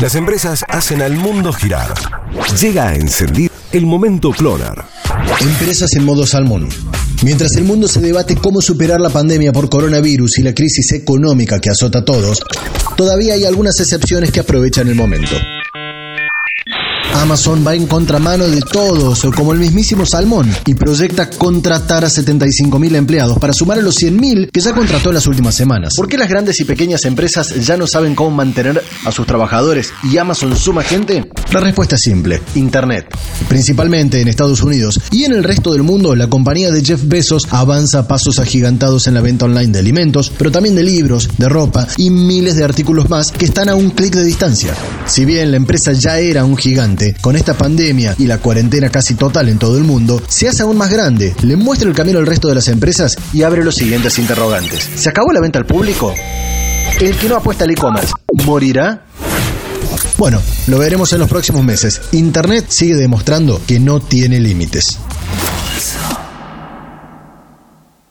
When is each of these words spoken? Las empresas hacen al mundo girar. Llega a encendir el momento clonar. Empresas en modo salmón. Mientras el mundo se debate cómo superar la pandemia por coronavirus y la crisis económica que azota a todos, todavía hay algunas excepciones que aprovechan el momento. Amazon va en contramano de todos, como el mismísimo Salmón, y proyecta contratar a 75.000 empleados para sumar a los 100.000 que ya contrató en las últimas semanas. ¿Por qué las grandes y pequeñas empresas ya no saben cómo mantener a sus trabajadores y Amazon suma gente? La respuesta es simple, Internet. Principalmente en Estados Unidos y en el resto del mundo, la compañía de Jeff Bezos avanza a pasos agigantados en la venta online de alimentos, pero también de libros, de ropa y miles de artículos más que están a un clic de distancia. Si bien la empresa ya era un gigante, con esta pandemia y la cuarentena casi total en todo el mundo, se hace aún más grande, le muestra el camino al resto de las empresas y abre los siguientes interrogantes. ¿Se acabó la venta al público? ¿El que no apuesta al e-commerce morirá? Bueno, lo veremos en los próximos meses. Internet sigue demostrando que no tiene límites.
Las 0.00 0.14
empresas 0.14 0.64
hacen 0.66 1.02
al 1.02 1.12
mundo 1.12 1.52
girar. 1.52 1.92
Llega 2.58 2.88
a 2.88 2.94
encendir 2.94 3.50
el 3.70 3.84
momento 3.84 4.30
clonar. 4.30 4.86
Empresas 5.40 5.92
en 5.94 6.06
modo 6.06 6.26
salmón. 6.26 6.70
Mientras 7.22 7.54
el 7.56 7.64
mundo 7.64 7.86
se 7.86 8.00
debate 8.00 8.34
cómo 8.34 8.62
superar 8.62 8.98
la 8.98 9.10
pandemia 9.10 9.52
por 9.52 9.68
coronavirus 9.68 10.38
y 10.38 10.42
la 10.42 10.54
crisis 10.54 10.92
económica 10.92 11.58
que 11.58 11.68
azota 11.68 11.98
a 11.98 12.04
todos, 12.06 12.40
todavía 12.96 13.34
hay 13.34 13.44
algunas 13.44 13.78
excepciones 13.78 14.30
que 14.30 14.40
aprovechan 14.40 14.88
el 14.88 14.94
momento. 14.94 15.36
Amazon 17.20 17.62
va 17.66 17.74
en 17.74 17.86
contramano 17.86 18.48
de 18.48 18.62
todos, 18.62 19.26
como 19.36 19.52
el 19.52 19.58
mismísimo 19.58 20.06
Salmón, 20.06 20.50
y 20.64 20.74
proyecta 20.74 21.28
contratar 21.28 22.02
a 22.02 22.08
75.000 22.08 22.96
empleados 22.96 23.38
para 23.38 23.52
sumar 23.52 23.78
a 23.78 23.82
los 23.82 24.00
100.000 24.00 24.50
que 24.50 24.60
ya 24.60 24.72
contrató 24.72 25.10
en 25.10 25.16
las 25.16 25.26
últimas 25.26 25.54
semanas. 25.54 25.92
¿Por 25.96 26.08
qué 26.08 26.16
las 26.16 26.30
grandes 26.30 26.58
y 26.60 26.64
pequeñas 26.64 27.04
empresas 27.04 27.54
ya 27.66 27.76
no 27.76 27.86
saben 27.86 28.14
cómo 28.14 28.30
mantener 28.30 28.82
a 29.04 29.12
sus 29.12 29.26
trabajadores 29.26 29.92
y 30.02 30.16
Amazon 30.16 30.56
suma 30.56 30.82
gente? 30.82 31.30
La 31.52 31.60
respuesta 31.60 31.96
es 31.96 32.00
simple, 32.00 32.40
Internet. 32.54 33.06
Principalmente 33.48 34.20
en 34.22 34.28
Estados 34.28 34.62
Unidos 34.62 34.98
y 35.10 35.24
en 35.24 35.32
el 35.32 35.44
resto 35.44 35.72
del 35.72 35.82
mundo, 35.82 36.14
la 36.14 36.28
compañía 36.28 36.70
de 36.70 36.82
Jeff 36.82 37.02
Bezos 37.04 37.48
avanza 37.50 37.98
a 37.98 38.08
pasos 38.08 38.38
agigantados 38.38 39.06
en 39.08 39.14
la 39.14 39.20
venta 39.20 39.44
online 39.44 39.72
de 39.72 39.78
alimentos, 39.78 40.32
pero 40.38 40.50
también 40.50 40.74
de 40.74 40.84
libros, 40.84 41.28
de 41.36 41.50
ropa 41.50 41.86
y 41.98 42.08
miles 42.08 42.56
de 42.56 42.64
artículos 42.64 43.10
más 43.10 43.30
que 43.30 43.44
están 43.44 43.68
a 43.68 43.74
un 43.74 43.90
clic 43.90 44.14
de 44.14 44.24
distancia. 44.24 44.74
Si 45.06 45.26
bien 45.26 45.50
la 45.50 45.58
empresa 45.58 45.92
ya 45.92 46.18
era 46.18 46.44
un 46.44 46.56
gigante, 46.56 47.09
con 47.20 47.36
esta 47.36 47.54
pandemia 47.54 48.14
y 48.18 48.26
la 48.26 48.38
cuarentena 48.38 48.90
casi 48.90 49.14
total 49.14 49.48
en 49.48 49.58
todo 49.58 49.78
el 49.78 49.84
mundo, 49.84 50.22
se 50.28 50.48
hace 50.48 50.62
aún 50.62 50.76
más 50.76 50.90
grande, 50.90 51.34
le 51.42 51.56
muestra 51.56 51.88
el 51.88 51.94
camino 51.94 52.18
al 52.18 52.26
resto 52.26 52.48
de 52.48 52.54
las 52.54 52.68
empresas 52.68 53.16
y 53.32 53.42
abre 53.42 53.64
los 53.64 53.76
siguientes 53.76 54.18
interrogantes. 54.18 54.88
¿Se 54.96 55.08
acabó 55.08 55.32
la 55.32 55.40
venta 55.40 55.58
al 55.58 55.66
público? 55.66 56.14
¿El 57.00 57.16
que 57.16 57.28
no 57.28 57.36
apuesta 57.36 57.64
al 57.64 57.70
e-commerce 57.70 58.12
morirá? 58.44 59.04
Bueno, 60.18 60.42
lo 60.66 60.78
veremos 60.78 61.12
en 61.12 61.20
los 61.20 61.28
próximos 61.28 61.64
meses. 61.64 62.00
Internet 62.12 62.66
sigue 62.68 62.94
demostrando 62.94 63.60
que 63.66 63.80
no 63.80 64.00
tiene 64.00 64.38
límites. 64.38 64.98